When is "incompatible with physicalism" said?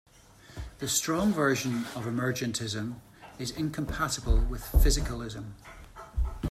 3.51-5.53